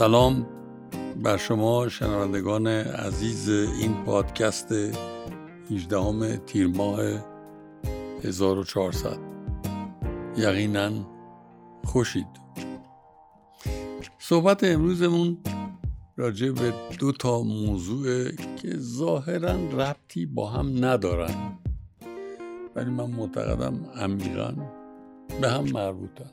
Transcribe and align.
سلام 0.00 0.46
بر 1.22 1.36
شما 1.36 1.88
شنوندگان 1.88 2.66
عزیز 2.66 3.48
این 3.48 4.04
پادکست 4.04 4.72
18 5.70 6.36
تیر 6.36 6.66
ماه 6.66 7.00
1400 8.24 9.18
یقینا 10.36 10.90
خوشید. 11.84 12.26
صحبت 14.18 14.64
امروزمون 14.64 15.38
راجع 16.16 16.50
به 16.50 16.72
دو 16.98 17.12
تا 17.12 17.42
موضوع 17.42 18.30
که 18.32 18.76
ظاهرا 18.76 19.54
ربطی 19.54 20.26
با 20.26 20.50
هم 20.50 20.84
ندارن 20.84 21.58
ولی 22.76 22.90
من 22.90 23.10
معتقدم 23.10 23.84
عمیقا 23.96 24.54
به 25.40 25.50
هم 25.50 25.64
مربوطن. 25.64 26.30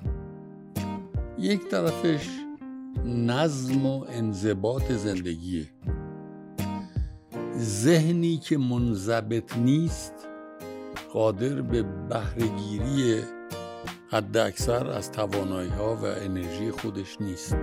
یک 1.40 1.68
طرفش 1.68 2.47
نظم 3.06 3.86
و 3.86 4.06
انضباط 4.10 4.92
زندگیه. 4.92 5.68
ذهنی 7.58 8.38
که 8.38 8.58
منضبط 8.58 9.58
نیست 9.58 10.14
قادر 11.14 11.62
به 11.62 11.84
بهرهگیری 11.84 13.22
حد 14.10 14.38
اکثر 14.38 14.88
از 14.88 15.12
توانایی 15.12 15.70
ها 15.70 15.96
و 15.96 16.06
انرژی 16.06 16.72
خودش 16.72 17.22
نیست. 17.22 17.58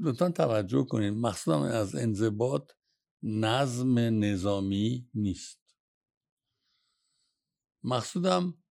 لطفا 0.00 0.30
توجه 0.30 0.84
کنید 0.84 1.14
مقصودم 1.14 1.62
از 1.62 1.94
انضباط 1.94 2.72
نظم 3.22 3.98
نظامی 3.98 5.10
نیست. 5.14 5.60
مقصودم 7.84 8.62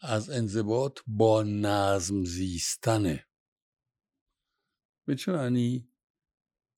از 0.00 0.30
انضباط 0.30 1.00
با 1.06 1.42
نظم 1.42 2.24
زیستنه. 2.24 3.26
به 5.06 5.16
چه 5.16 5.32
معنی؟ 5.32 5.92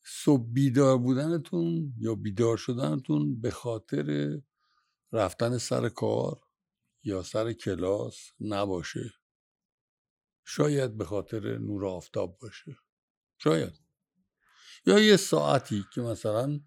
صبح 0.05 0.53
بیدار 0.53 0.99
بودنتون 0.99 1.95
یا 1.99 2.15
بیدار 2.15 2.57
شدنتون 2.57 3.41
به 3.41 3.51
خاطر 3.51 4.39
رفتن 5.13 5.59
سر 5.59 5.89
کار 5.89 6.41
یا 7.05 7.23
سر 7.23 7.53
کلاس 7.53 8.17
نباشه. 8.41 9.13
شاید 10.47 10.97
به 10.97 11.05
خاطر 11.05 11.59
نور 11.59 11.87
آفتاب 11.87 12.39
باشه. 12.39 12.77
شاید. 13.39 13.73
یا 14.87 14.99
یه 14.99 15.17
ساعتی 15.17 15.85
که 15.95 16.01
مثلا 16.01 16.61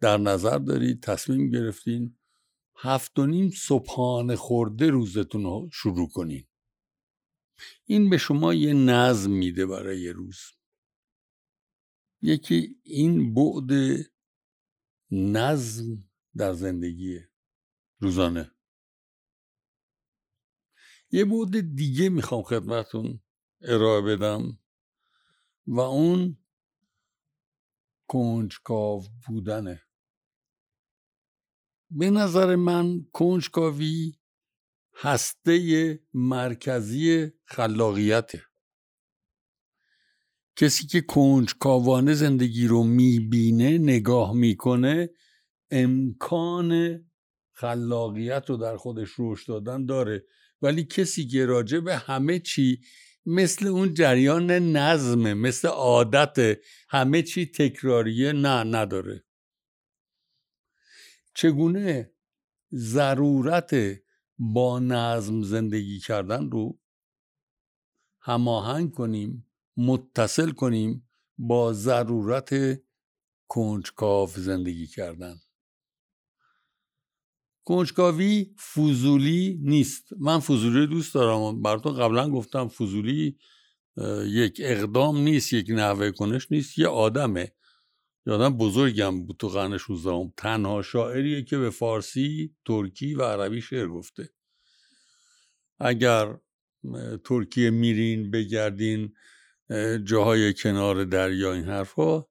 در 0.00 0.16
نظر 0.16 0.58
دارید 0.58 1.02
تصمیم 1.02 1.50
گرفتین 1.50 2.18
هفت 2.76 3.18
و 3.18 3.26
نیم 3.26 3.50
صبحانه 3.50 4.36
خورده 4.36 4.90
روزتون 4.90 5.42
رو 5.42 5.70
شروع 5.72 6.08
کنین. 6.08 6.46
این 7.84 8.10
به 8.10 8.18
شما 8.18 8.54
یه 8.54 8.74
نظم 8.74 9.30
میده 9.30 9.66
برای 9.66 10.00
یه 10.00 10.12
روز. 10.12 10.38
یکی 12.22 12.80
این 12.82 13.34
بعد 13.34 13.70
نظم 15.10 16.10
در 16.36 16.52
زندگی 16.52 17.20
روزانه. 17.98 18.52
یه 21.10 21.24
بعد 21.24 21.76
دیگه 21.76 22.08
می‌خوام 22.08 22.42
خدمتون 22.42 23.20
ارائه 23.62 24.02
بدم. 24.02 24.58
و 25.70 25.80
اون 25.80 26.38
کنجکاو 28.08 29.04
بودنه. 29.26 29.82
به 31.90 32.10
نظر 32.10 32.56
من 32.56 33.06
کنجکاوی 33.12 34.12
هسته 34.94 36.00
مرکزی 36.14 37.32
خلاقیته. 37.44 38.42
کسی 40.56 40.86
که 40.86 41.00
کنجکاوانه 41.00 42.14
زندگی 42.14 42.66
رو 42.66 42.84
می‌بینه 42.84 43.78
نگاه 43.78 44.34
می‌کنه 44.34 45.10
امکان 45.70 47.00
خلاقیت 47.52 48.50
رو 48.50 48.56
در 48.56 48.76
خودش 48.76 49.08
رشد 49.18 49.48
دادن 49.48 49.86
داره. 49.86 50.26
ولی 50.62 50.84
کسی 50.84 51.26
که 51.26 51.46
راجع 51.46 51.80
به 51.80 51.96
همه 51.96 52.38
چی 52.38 52.80
مثل 53.30 53.66
اون 53.66 53.94
جریان 53.94 54.50
نظمه 54.50 55.34
مثل 55.34 55.68
عادت 55.68 56.58
همه 56.88 57.22
چی 57.22 57.46
تکراریه. 57.46 58.32
نه 58.32 58.64
نداره. 58.64 59.24
چگونه 61.34 62.12
ضرورت 62.74 63.74
با 64.38 64.78
نظم 64.78 65.42
زندگی 65.42 66.00
کردن 66.00 66.50
رو 66.50 66.78
هماهنگ 68.20 68.92
کنیم 68.92 69.46
متصل 69.76 70.50
کنیم 70.50 71.08
با 71.38 71.72
ضرورت 71.72 72.80
کنجکاو 73.48 74.28
زندگی 74.28 74.86
کردن؟ 74.86 75.40
کنجکاوی 77.68 78.54
فضولی 78.74 79.58
نیست. 79.62 80.08
من 80.18 80.38
فضولی 80.38 80.86
دوست 80.86 81.14
دارم. 81.14 81.62
براتون 81.62 81.92
قبلا 81.92 82.30
گفتم 82.30 82.68
فضولی 82.68 83.38
یک 84.26 84.60
اقدام 84.64 85.18
نیست 85.18 85.52
یک 85.52 85.66
نحوه 85.70 86.10
کنش 86.10 86.46
نیست. 86.50 86.78
یه 86.78 86.88
آدمه. 86.88 87.52
یه 88.26 88.32
آدم 88.32 88.56
بزرگم 88.56 89.26
بود 89.26 89.36
تو 89.36 89.48
قرن 89.48 89.76
16 89.76 90.32
تنها 90.36 90.82
شاعریه 90.82 91.42
که 91.42 91.58
به 91.58 91.70
فارسی 91.70 92.56
ترکی 92.66 93.14
و 93.14 93.22
عربی 93.22 93.60
شعر 93.60 93.88
گفته. 93.88 94.30
اگر 95.78 96.38
ترکیه 97.24 97.70
میرین 97.70 98.30
بگردین 98.30 99.14
جاهای 100.04 100.54
کنار 100.54 101.04
دریا 101.04 101.52
این 101.52 101.64
حرفا 101.64 102.24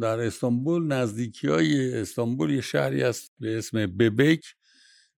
در 0.00 0.20
استانبول 0.20 0.86
نزدیکی 0.86 1.48
های 1.48 2.00
استانبول 2.00 2.50
یه 2.50 2.60
شهری 2.60 3.02
است 3.02 3.32
به 3.38 3.58
اسم 3.58 3.86
ببک. 3.86 4.44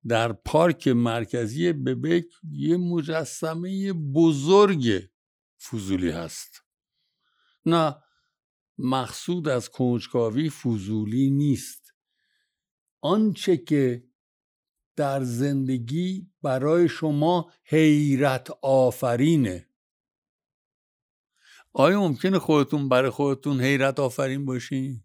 در 0.09 0.33
پارک 0.33 0.89
مرکزی 0.89 1.73
ببک 1.73 2.25
یه 2.51 2.77
مجسمه 2.77 3.93
بزرگ 3.93 5.09
فضولی 5.71 6.11
هست. 6.11 6.63
نه 7.67 7.97
مقصود 8.79 9.49
از 9.49 9.69
کنجکاوی 9.69 10.51
فضولی 10.51 11.31
نیست. 11.31 11.95
آنچه 13.01 13.57
که 13.57 14.05
در 14.97 15.25
زندگی 15.25 16.31
برای 16.43 16.89
شما 16.89 17.53
حیرت 17.65 18.51
آفرینه 18.63 19.69
آیا 21.77 22.01
ممکنه 22.01 22.39
خودتون 22.39 22.89
برای 22.89 23.11
خودتون 23.11 23.61
حیرت 23.61 24.01
آفرین 24.01 24.45
باشین؟ 24.45 25.05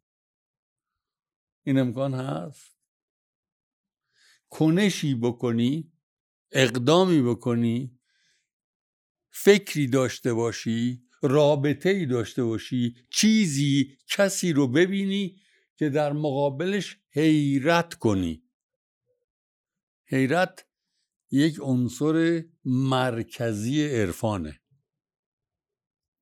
این 1.63 1.79
امکان 1.79 2.13
هست؟ 2.13 2.77
کنشی 4.49 5.15
بکنی؟ 5.15 5.91
اقدامی 6.51 7.21
بکنی؟ 7.21 7.99
فکری 9.31 9.87
داشته 9.87 10.33
باشی؟ 10.33 11.03
رابطه 11.21 11.89
ای 11.89 12.05
داشته 12.05 12.43
باشی؟ 12.43 12.95
چیزی 13.11 13.97
کسی 14.07 14.53
رو 14.53 14.67
ببینی 14.67 15.41
که 15.77 15.89
در 15.89 16.13
مقابلش 16.13 16.97
حیرت 17.09 17.93
کنی؟ 17.93 18.43
حیرت 20.05 20.65
یک 21.31 21.59
عنصر 21.61 22.43
مرکزی 22.65 23.87
عرفانه. 23.87 24.61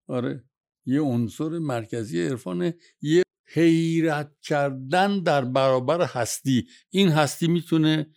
آره. 0.08 0.44
یه 0.86 1.02
عنصر 1.02 1.50
مرکزی 1.50 2.22
عرفانه 2.22 2.76
یه 3.02 3.24
حیرت 3.46 4.36
کردن 4.42 5.24
در 5.24 5.46
برابر 5.46 6.06
هستی. 6.06 6.68
این 6.90 7.10
هستی 7.10 7.48
می‌تونه 7.48 8.12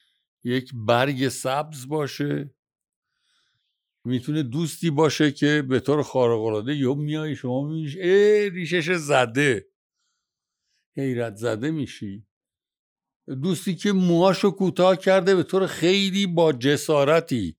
یک 0.45 0.71
برگ 0.75 1.29
سبز 1.29 1.89
باشه. 1.89 2.55
می‌تونه 4.05 4.43
دوستی 4.43 4.91
باشه 4.91 5.33
که 5.33 5.65
به 5.69 5.81
طور 5.81 6.03
خارق‌العاده 6.03 6.75
یا 6.77 6.95
میای 6.95 7.37
شما 7.37 7.69
میبینیش 7.69 7.97
ای 7.97 8.51
ریشش 8.51 8.93
زده. 8.97 9.67
حیرت 10.97 11.37
زده 11.37 11.71
میشی. 11.71 12.27
دوستی 13.43 13.75
که 13.75 13.93
موهاشو 13.93 14.51
کوتاه 14.51 14.97
کرده 14.97 15.35
به 15.35 15.43
طور 15.43 15.67
خیلی 15.67 16.27
با 16.27 16.53
جسارتی 16.53 17.57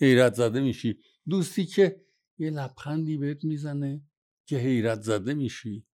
حیرت 0.00 0.34
زده 0.34 0.60
میشی. 0.60 0.98
دوستی 1.28 1.66
که 1.66 2.03
یه 2.38 2.50
لبخندی 2.50 3.16
بهت 3.16 3.44
می‌زنه 3.44 4.02
که 4.46 4.56
حیرت 4.56 5.02
زده 5.02 5.34
میشی. 5.34 5.86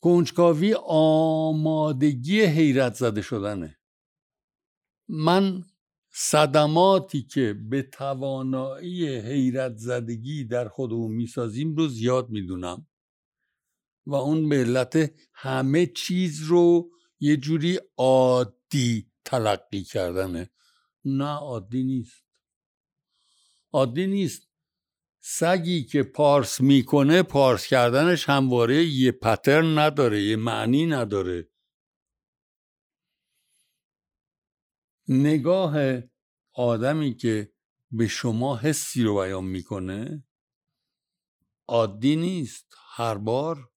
کنجکاوی 0.00 0.74
آمادگی 0.86 2.40
حیرت 2.40 2.94
زده 2.94 3.22
شدنه. 3.22 3.78
من 5.08 5.64
صدماتی 6.12 7.22
که 7.22 7.52
به 7.52 7.82
توانایی 7.82 9.08
حیرت 9.08 9.76
زدگی 9.76 10.44
در 10.44 10.68
خودمون 10.68 11.12
می‌سازیم 11.12 11.76
رو 11.76 11.88
زیاد 11.88 12.30
می‌دونم 12.30 12.86
و 14.06 14.14
اون 14.14 14.48
به 14.48 14.56
علت 14.56 15.12
همه 15.34 15.86
چیز 15.86 16.42
رو 16.42 16.90
یه 17.20 17.36
جوری 17.36 17.78
عادی 17.96 19.12
تلقی 19.24 19.82
کردنه. 19.82 20.50
نه 21.04 21.24
عادی 21.24 21.84
نیست. 21.84 22.29
عادی 23.72 24.06
نیست. 24.06 24.48
سگی 25.20 25.84
که 25.84 26.02
پارس 26.02 26.60
می‌کنه 26.60 27.22
پارس 27.22 27.66
کردنش 27.66 28.28
همواره 28.28 28.84
یه 28.84 29.12
پترن 29.12 29.78
نداره 29.78 30.22
یه 30.22 30.36
معنی 30.36 30.86
نداره. 30.86 31.48
نگاه 35.08 36.00
آدمی 36.52 37.14
که 37.14 37.52
به 37.90 38.08
شما 38.08 38.56
حسی 38.56 39.02
رو 39.02 39.14
بیان 39.14 39.44
می‌کنه 39.44 40.24
عادی 41.68 42.16
نیست. 42.16 42.74
هر 42.96 43.14
بار 43.14 43.70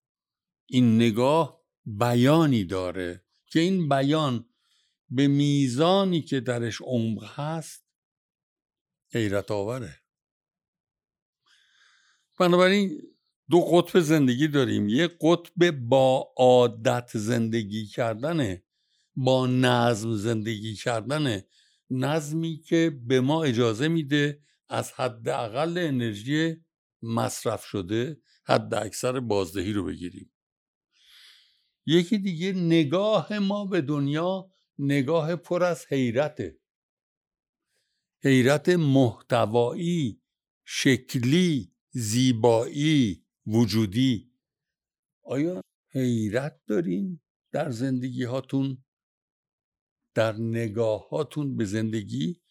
این 0.65 0.95
نگاه 0.95 1.61
بیانی 1.85 2.63
داره 2.63 3.25
که 3.45 3.59
این 3.59 3.89
بیان 3.89 4.49
به 5.09 5.27
میزانی 5.27 6.21
که 6.21 6.39
درش 6.39 6.81
عمق 6.81 7.23
هست 7.23 7.82
حیرت 9.13 9.51
آوره. 9.51 9.99
بنابراین 12.39 13.01
دو 13.49 13.61
قطب 13.61 13.99
زندگی 13.99 14.47
داریم. 14.47 14.89
یه 14.89 15.09
قطب 15.21 15.71
با 15.71 16.33
عادت 16.37 17.17
زندگی 17.17 17.85
کردنه 17.85 18.63
با 19.15 19.47
نظم 19.47 20.15
زندگی 20.15 20.75
کردنه. 20.75 21.47
نظمی 21.89 22.57
که 22.57 22.99
به 23.07 23.21
ما 23.21 23.43
اجازه 23.43 23.87
میده 23.87 24.41
از 24.69 24.91
حد 24.91 25.29
اقل 25.29 25.77
انرژی 25.77 26.55
مصرف 27.01 27.65
شده 27.65 28.21
حد 28.45 28.73
اکثر 28.73 29.19
بازدهی 29.19 29.73
رو 29.73 29.85
بگیریم. 29.85 30.31
یکی 31.85 32.17
دیگه 32.17 32.53
نگاه 32.53 33.39
ما 33.39 33.65
به 33.65 33.81
دنیا 33.81 34.51
نگاه 34.79 35.35
پر 35.35 35.63
از 35.63 35.85
حیرته. 35.89 36.59
حیرت 38.25 38.69
محتوایی 38.69 40.21
شکلی 40.65 41.73
زیبایی 41.91 43.25
وجودی. 43.47 44.31
آیا 45.23 45.61
حیرت 45.91 46.61
دارین 46.67 47.21
در 47.51 47.71
زندگی 47.71 48.23
هاتون 48.23 48.83
در 50.13 50.33
نگاه 50.33 51.09
هاتون 51.09 51.57
به 51.57 51.65
زندگی؟ 51.65 52.41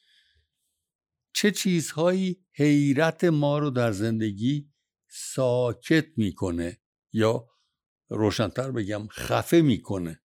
چه 1.34 1.50
چیزهایی 1.50 2.44
حیرت 2.52 3.24
ما 3.24 3.58
رو 3.58 3.70
در 3.70 3.92
زندگی 3.92 4.72
ساکت 5.08 6.06
می‌کنه 6.16 6.80
یا 7.12 7.48
روشنتر 8.08 8.70
بگم 8.70 9.08
خفه 9.08 9.60
می‌کنه؟ 9.60 10.22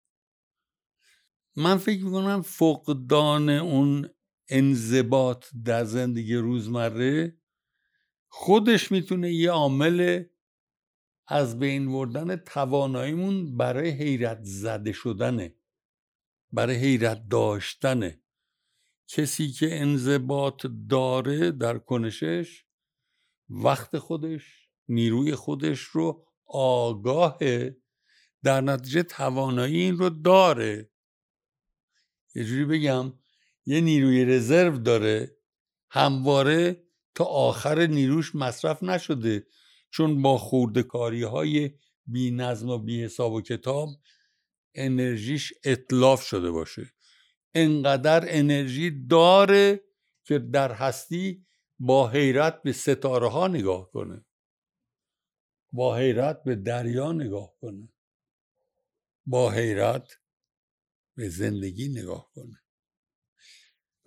من 1.55 1.77
فکر 1.77 2.03
می‌کنم 2.03 2.41
فقدان 2.41 3.49
اون 3.49 4.09
انضباط 4.49 5.45
در 5.65 5.83
زندگی 5.83 6.35
روزمره 6.35 7.37
خودش 8.27 8.91
می‌تونه 8.91 9.33
یه 9.33 9.51
عامل 9.51 10.23
از 11.27 11.59
بین 11.59 11.91
بردن 11.91 12.35
تواناییمون 12.35 13.57
برای 13.57 13.89
حیرت 13.89 14.39
زده 14.43 14.91
شدنه 14.91 15.55
برای 16.51 16.75
حیرت 16.75 17.27
داشتنه. 17.29 18.21
کسی 19.07 19.51
که 19.51 19.81
انضباط 19.81 20.67
داره 20.89 21.51
در 21.51 21.77
کنشش 21.77 22.65
وقت 23.49 23.97
خودش 23.97 24.69
نیروی 24.89 25.35
خودش 25.35 25.79
رو 25.79 26.27
آگاهه 26.45 27.77
در 28.43 28.61
نتیجه 28.61 29.03
توانایی 29.03 29.81
این 29.81 29.97
رو 29.97 30.09
داره. 30.09 30.89
یه 32.35 32.43
جوری 32.43 32.65
بگم 32.65 33.13
یه 33.67 33.81
نیروی 33.81 34.25
رزرو 34.25 34.77
داره 34.77 35.37
همواره 35.89 36.83
تا 37.15 37.23
آخر 37.23 37.87
نیروش 37.87 38.35
مصرف 38.35 38.83
نشده. 38.83 39.47
چون 39.89 40.21
با 40.21 40.37
خوردکاری 40.37 41.23
های 41.23 41.71
بی 42.05 42.31
نظم 42.31 42.69
و 42.69 42.77
بی 42.77 43.03
حساب 43.03 43.33
و 43.33 43.41
کتاب 43.41 43.89
انرژیش 44.75 45.53
اطلاف 45.63 46.23
شده 46.23 46.51
باشه. 46.51 46.93
انقدر 47.53 48.25
انرژی 48.27 49.07
داره 49.07 49.83
که 50.23 50.39
در 50.39 50.71
هستی 50.71 51.45
با 51.79 52.09
حیرت 52.09 52.61
به 52.63 52.71
ستاره 52.71 53.29
ها 53.29 53.47
نگاه 53.47 53.91
کنه. 53.91 54.25
با 55.71 55.95
حیرت 55.95 56.43
به 56.43 56.55
دریا 56.55 57.11
نگاه 57.11 57.53
کنه. 57.61 57.89
با 59.25 59.51
حیرت 59.51 60.17
به 61.15 61.29
زندگی 61.29 61.89
نگاه 61.89 62.31
کنه. 62.33 62.66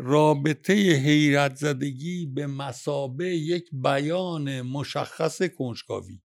رابطه 0.03 0.73
حیرت 0.75 1.55
زدگی 1.55 2.27
به 2.27 2.47
مسابه 2.47 3.29
یک 3.37 3.71
بیان 3.73 4.63
مشخص 4.63 5.43
کنجکاوی. 5.43 6.23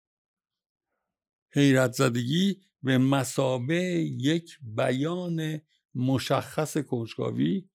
حیرت 1.52 1.92
زدگی 1.92 2.60
به 2.82 2.98
مسابه 2.98 3.82
یک 4.18 4.58
بیان 4.62 5.60
مشخص 5.94 6.78
کنجکاوی 6.78 7.68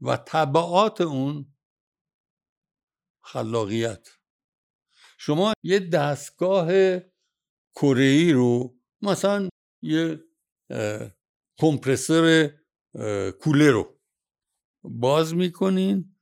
و 0.00 0.16
طبعات 0.16 1.00
اون 1.00 1.54
خلاقیت. 3.24 4.08
شما 5.18 5.52
یه 5.62 5.78
دستگاه 5.78 6.98
کره 7.74 8.32
رو 8.32 8.78
مثلا 9.02 9.48
یه 9.82 10.24
کمپرسور 11.58 12.50
کوله 13.40 13.70
رو 13.70 13.97
باز 14.88 15.34
می‌کنین. 15.34 16.14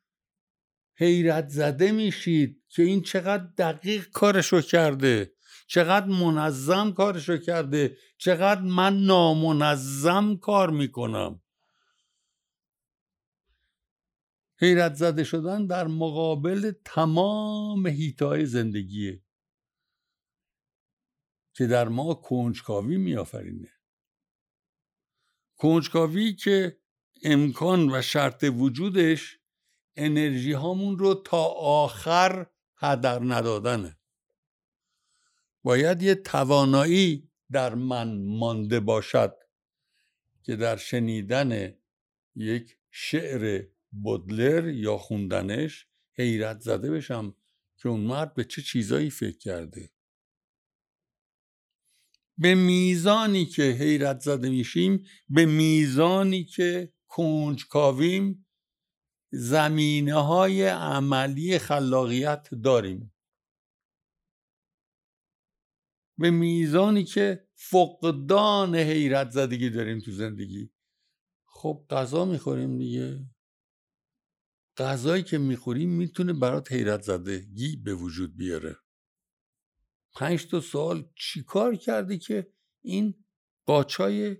حیرت 0.99 1.49
زده 1.49 1.92
میشید 1.92 2.62
که 2.68 2.82
این 2.82 3.02
چقدر 3.02 3.46
دقیق 3.58 4.11
کارشو 4.11 4.61
کرده 4.61 5.32
چقدر 5.66 6.06
منظم 6.06 6.92
کارشو 6.92 7.37
کرده 7.37 7.96
چقدر 8.18 8.61
من 8.61 8.99
نامنظم 8.99 10.37
کار 10.37 10.70
می‌کنم. 10.70 11.42
حیرت 14.61 14.94
زده 14.94 15.25
شدن 15.25 15.66
در 15.66 15.87
مقابل 15.87 16.73
تمام 16.85 17.87
هیتای 17.87 18.46
زندگیه 18.46 19.23
که 21.52 21.66
در 21.66 21.88
ما 21.88 22.14
کنجکاوی 22.14 22.96
میآفرینه. 22.96 23.73
کنجکاوی 25.56 26.35
که 26.35 26.78
امکان 27.23 27.90
و 27.90 28.02
شرط 28.02 28.44
وجودش 28.44 29.38
انرژی 29.96 30.52
هامون 30.52 30.99
رو 30.99 31.14
تا 31.14 31.44
آخر 31.61 32.46
هدر 32.76 33.20
ندادنه. 33.25 33.96
باید 35.62 36.02
یه 36.02 36.14
توانایی 36.14 37.30
در 37.52 37.75
من 37.75 38.23
مانده 38.23 38.80
باشد 38.80 39.37
که 40.42 40.56
در 40.56 40.76
شنیدن 40.76 41.75
یک 42.35 42.76
شعر 42.90 43.66
بودلر 43.90 44.68
یا 44.68 44.99
خوندنش 44.99 45.87
حیرت 46.12 46.61
زده 46.61 46.90
بشم 46.90 47.35
که 47.76 47.88
اون 47.88 48.00
مرد 48.00 48.35
به 48.35 48.44
چه 48.44 48.62
چیزایی 48.62 49.11
فکر 49.11 49.38
کرده. 49.38 49.90
به 52.38 52.54
میزانی 52.54 53.46
که 53.46 53.62
حیرت 53.62 54.20
زده 54.20 54.49
میشیم 54.49 55.06
به 55.28 55.46
میزانی 55.46 56.44
که 56.44 56.92
کنجکاویم 57.16 58.46
زمینه 59.32 60.14
های 60.14 60.68
عملی 60.68 61.58
خلاقیت 61.58 62.49
داریم. 62.64 63.14
به 66.18 66.30
میزانی 66.30 67.04
که 67.04 67.49
فقدان 67.54 68.75
حیرت 68.75 69.30
زدگی 69.30 69.70
داریم 69.70 70.00
تو 70.00 70.11
زندگی. 70.12 70.70
خب 71.46 71.87
غذا 71.90 72.25
می‌خوریم 72.25 72.78
دیگه. 72.78 73.30
غذایی 74.76 75.23
که 75.23 75.38
می‌خوریم 75.38 75.90
می‌تونه 75.90 76.32
برات 76.32 76.73
حیرت 76.73 77.02
زدگی 77.02 77.76
به 77.76 77.94
وجود 77.94 78.37
بیاره. 78.37 78.76
پنج 80.14 80.46
تا 80.46 80.61
سال 80.61 81.11
چیکار 81.14 81.76
کردی 81.76 82.18
که 82.18 82.52
این 82.85 83.25
قاچای 83.66 84.37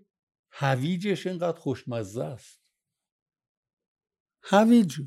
هویجش 0.51 1.27
اینقدر 1.27 1.59
خوشمزه 1.59 2.25
است؟ 2.25 2.66
هویج 4.49 5.01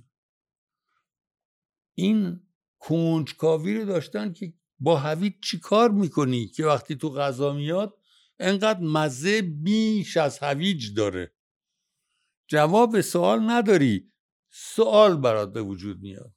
این 1.96 2.42
کنجکاوی 2.80 3.78
رو 3.78 3.86
داشتن 3.86 4.34
که 4.34 4.54
با 4.80 4.98
هویج 4.98 5.34
چی 5.44 5.60
کار 5.60 5.92
می‌کنی 5.92 6.48
که 6.48 6.66
وقتی 6.66 6.96
تو 6.96 7.10
غذا 7.10 7.54
میاد 7.54 7.98
انقدر 8.40 8.80
مزه 8.80 9.42
بیش 9.42 10.18
از 10.18 10.40
هویج 10.40 10.94
داره؟ 10.94 11.34
جواب 12.48 13.02
سوال 13.02 13.50
نداری. 13.50 14.12
سوال 14.50 15.18
برات 15.18 15.54
به 15.54 15.62
وجود 15.62 16.02
میاد. 16.02 16.34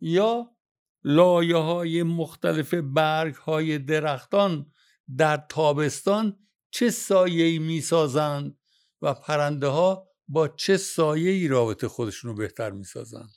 یا 0.00 0.56
لایه 1.04 1.56
های 1.56 2.02
مختلف 2.02 2.74
برگ 2.74 3.34
های 3.34 3.78
درختان 3.78 4.72
در 5.16 5.36
تابستان 5.36 6.38
چه 6.70 6.90
سایه 6.90 7.58
می 7.58 7.80
سازند 7.80 8.58
و 9.02 9.14
پرنده 9.14 9.66
ها 9.66 10.13
با 10.28 10.48
چه 10.48 10.76
سایه 10.76 11.30
ای 11.30 11.48
رابطه 11.48 11.88
خودشون 11.88 12.30
رو 12.30 12.36
بهتر 12.36 12.70
می 12.70 12.84
سازند 12.84 13.30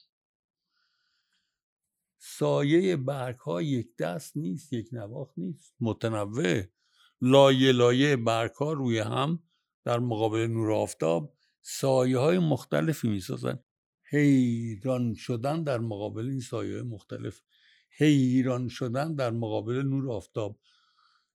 سایه 2.19 2.95
برگ 2.95 3.39
ها 3.39 3.61
یک 3.61 3.95
دست 3.95 4.37
نیست 4.37 4.73
یک 4.73 4.89
نواخت 4.91 5.33
نیست. 5.37 5.75
متنوع 5.79 6.63
لایه 7.21 7.71
لایه 7.71 8.15
برگ 8.15 8.51
ها 8.51 8.73
روی 8.73 8.99
هم 8.99 9.43
در 9.83 9.99
مقابل 9.99 10.47
نور 10.47 10.71
آفتاب 10.71 11.33
سایه 11.61 12.17
های 12.17 12.39
مختلفی 12.39 13.07
می 13.07 13.19
سازند 13.19 13.63
حیران 14.09 15.13
شدن 15.13 15.63
در 15.63 15.77
مقابل 15.77 16.29
این 16.29 16.39
سایه 16.39 16.81
مختلف. 16.81 17.41
حیران 17.97 18.67
شدن 18.67 19.15
در 19.15 19.31
مقابل 19.31 19.81
نور 19.81 20.11
آفتاب. 20.11 20.59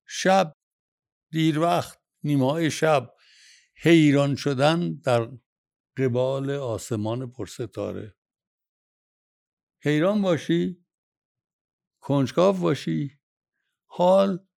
شب 0.05 0.55
دیر 1.31 1.59
وقت 1.59 1.99
نیمه 2.23 2.69
شب. 2.69 3.12
حیران 3.85 4.35
شدن 4.35 4.93
در 4.93 5.31
قبال 5.97 6.49
آسمان 6.49 7.31
پرستاره. 7.31 8.15
حیران 9.83 10.21
باشی 10.21 10.85
کنجکاو 11.99 12.57
باشی 12.57 13.19
حال 13.85 14.47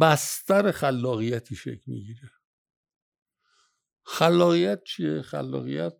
بستر 0.00 0.70
خلاقیتی 0.70 1.56
شکل 1.56 1.82
می‌گیره. 1.86 2.30
خلاقیت 4.04 4.82
چیه؟ 4.84 5.22
خلاقیت 5.22 5.92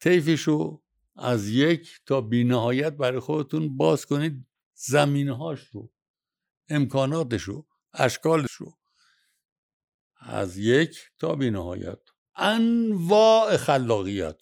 طیفشو 0.00 0.84
از 1.16 1.48
یک 1.48 2.00
تا 2.06 2.20
بینهایت 2.20 2.92
برای 2.92 3.20
خودتون 3.20 3.76
باز 3.76 4.06
کنید 4.06 4.46
زمینهاش 4.74 5.60
رو 5.60 5.92
امکاناتش 6.68 7.42
رو 7.42 7.68
اشکالش 7.94 8.52
رو 8.52 8.78
از 10.26 10.58
یک 10.58 10.98
تا 11.18 11.34
بینهایت. 11.34 11.98
انواع 12.36 13.56
خلاقیت. 13.56 14.36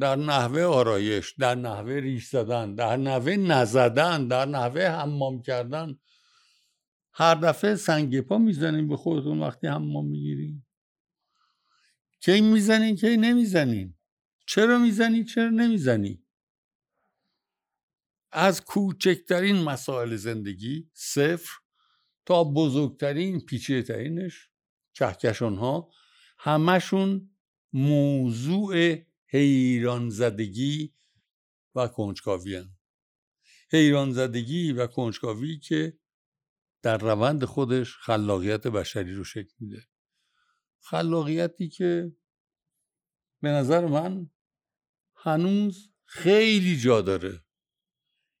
در 0.00 0.16
نحوه 0.16 0.62
آرایش 0.62 1.34
در 1.38 1.54
نحوه 1.54 1.92
ریش 1.92 2.28
زدن 2.28 2.74
در 2.74 2.96
نحوه 2.96 3.36
نزدن 3.36 4.28
در 4.28 4.44
نحوه 4.44 4.82
حمام 4.82 5.42
کردن. 5.42 5.98
هر 7.12 7.34
دفعه 7.34 7.74
سنگ 7.76 8.20
پا 8.20 8.38
می‌زنین 8.38 8.88
به 8.88 8.96
خودتون 8.96 9.40
وقتی 9.40 9.66
حمام 9.66 10.06
می‌گیرین 10.06 10.62
کی 12.20 12.40
می‌زنین 12.40 12.96
کی 12.96 13.16
نمی‌زنین 13.16 13.94
چرا 14.46 14.78
می‌زنی 14.78 15.24
چرا 15.24 15.48
نمی‌زنی. 15.50 16.22
از 18.32 18.64
کوچکترین 18.64 19.62
مسائل 19.62 20.16
زندگی 20.16 20.90
صفر 20.92 21.52
تا 22.26 22.44
بزرگترین 22.44 23.40
پیچیده 23.40 23.82
ترینش 23.82 24.50
کهکشان 24.94 25.56
ها 25.56 25.90
همشون 26.38 27.30
موضوع 27.72 28.96
حیران 29.26 30.10
زدگی 30.10 30.94
و 31.74 31.88
کنجکاوی 31.88 32.56
هن. 32.56 32.76
حیران 33.70 34.12
زدگی 34.12 34.72
و 34.72 34.86
کنجکاوی 34.86 35.58
که 35.58 35.98
در 36.82 36.98
روند 36.98 37.44
خودش 37.44 37.96
خلاقیت 37.96 38.66
بشری 38.66 39.14
رو 39.14 39.24
شکل 39.24 39.54
میده 39.58 39.82
خلاقیتی 40.80 41.68
که 41.68 42.16
به 43.40 43.48
نظر 43.48 43.86
من 43.86 44.30
هنوز 45.14 45.90
خیلی 46.04 46.76
جا 46.76 47.02
داره 47.02 47.45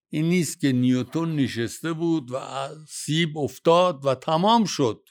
این 0.08 0.28
نیست 0.28 0.60
که 0.60 0.72
نیوتون 0.72 1.36
نشسته 1.36 1.92
بود 1.92 2.30
و 2.32 2.68
سیب 2.88 3.38
افتاد 3.38 4.06
و 4.06 4.14
تمام 4.14 4.64
شد. 4.64 5.08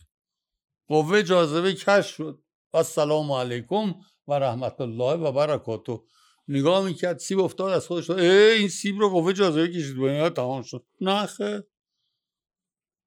قوه 0.87 1.23
جاذبه 1.23 1.73
کش 1.73 2.17
شد. 2.17 2.43
و 2.73 2.83
سلام 2.83 3.31
علیکم 3.31 3.93
و 4.27 4.33
رحمت 4.33 4.81
الله 4.81 5.13
و 5.13 5.31
برکاتو 5.31 6.07
نگاه 6.47 6.85
می‌کرد 6.85 7.17
سیب 7.17 7.39
افتاد 7.39 7.71
از 7.71 7.87
خودش 7.87 8.09
ای 8.09 8.27
این 8.29 8.67
سیب 8.67 8.99
رو 8.99 9.09
قوه 9.09 9.33
جاذبه 9.33 9.67
کشید 9.67 9.97
و 9.97 10.29
تمام 10.29 10.61
شد. 10.61 10.85
نه 11.01 11.27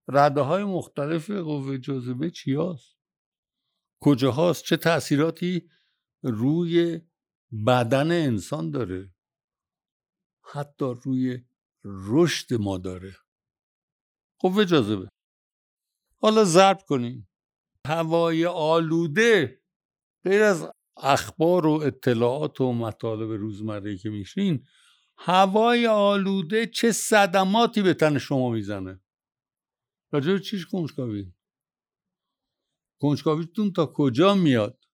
رده 0.09 0.41
های 0.41 0.65
مختلف 0.65 1.31
قوه 1.31 1.79
جاذبه 1.79 2.31
چی 2.31 2.55
هست؟ 2.55 2.97
کجا 4.01 4.33
هست؟ 4.33 4.65
چه 4.65 4.77
تاثیراتی 4.77 5.69
روی 6.23 7.01
بدن 7.67 8.11
انسان 8.11 8.71
داره؟ 8.71 9.11
حتی 10.53 10.95
روی 11.05 11.45
رشد 11.89 12.55
ما 12.55 12.79
داره. 12.79 13.17
قوه 14.41 14.65
جاذبه 14.65 15.09
حالا 16.21 16.45
ضرب 16.45 16.79
کنیم. 16.89 17.29
هوای 17.87 18.47
آلوده 18.47 19.63
غیر 20.25 20.43
از 20.43 20.73
اخبار 20.97 21.67
و 21.67 21.71
اطلاعات 21.71 22.61
و 22.61 22.73
مطالب 22.73 23.31
روزمره 23.31 23.97
که 23.97 24.11
میشین 24.11 24.67
هوای 25.19 25.87
آلوده 25.87 26.67
چه 26.67 26.93
صدماتی 26.93 27.83
به 27.83 27.95
تن 27.95 28.19
شما 28.19 28.51
می‌زنه؟ 28.51 29.01
راجع 30.13 30.39
چیش 30.39 30.67
کنجکاوی؟ 30.67 31.33
کنجکاویتون 33.01 33.73
تا 33.73 33.87
کجا 33.87 34.35
میاد؟ 34.35 34.85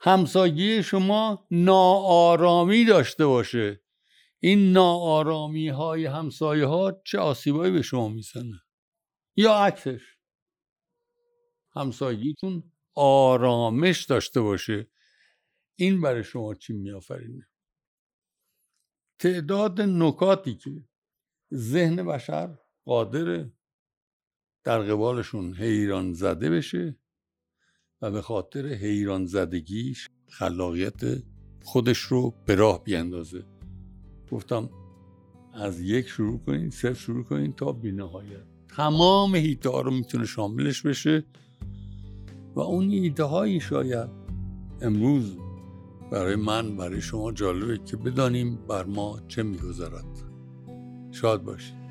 همسایه 0.00 0.82
شما 0.82 1.46
ناآرامی 1.50 2.84
داشته 2.84 3.26
باشه. 3.26 3.81
این 4.44 4.72
ناآرامی 4.72 5.68
های 5.68 6.06
همسایه 6.06 6.66
ها 6.66 7.02
چه 7.04 7.18
آسیبایی 7.18 7.72
به 7.72 7.82
شما 7.82 8.08
می‌زنه؟ 8.08 8.62
یا 9.36 9.54
عکسش؟ 9.54 10.18
همسایگیتون 11.74 12.72
آرامش 12.94 14.04
داشته 14.04 14.40
باشه. 14.40 14.90
این 15.76 16.00
برای 16.00 16.24
شما 16.24 16.54
چی 16.54 16.72
میآفرینه؟ 16.72 17.48
تعداد 19.18 19.80
نکاتی 19.80 20.54
که 20.54 20.84
ذهن 21.54 21.96
بشر 22.06 22.58
قادره 22.84 23.52
در 24.64 24.82
قبالشون 24.82 25.54
حیران 25.54 26.12
زده 26.12 26.50
بشه 26.50 26.98
و 28.00 28.10
به 28.10 28.22
خاطر 28.22 28.66
حیران 28.66 29.26
زدگیش 29.26 30.08
خلاقیت 30.28 31.00
خودش 31.64 31.98
رو 31.98 32.30
به 32.46 32.54
راه 32.54 32.84
بیاندازه. 32.84 33.51
گفتم 34.32 34.70
از 35.52 35.80
یک 35.80 36.08
شروع 36.08 36.40
کنین 36.46 36.70
صفر 36.70 36.94
شروع 36.94 37.24
کنین 37.24 37.52
تا 37.52 37.72
بینهایت. 37.72 38.44
تمام 38.76 39.34
هیته 39.34 39.70
ها 39.70 39.80
رو 39.80 39.90
می‌تونه 39.90 40.24
شاملش 40.24 40.82
بشه 40.82 41.24
و 42.54 42.60
اون 42.60 42.90
ایده 42.90 43.24
هایی 43.24 43.60
شاید 43.60 44.08
امروز 44.80 45.36
برای 46.10 46.36
من 46.36 46.76
برای 46.76 47.00
شما 47.00 47.32
جالبه 47.32 47.78
که 47.78 47.96
بدانیم 47.96 48.58
بر 48.68 48.84
ما 48.84 49.20
چه 49.28 49.42
میگذرد. 49.42 50.04
شاد 51.10 51.42
باشید. 51.44 51.82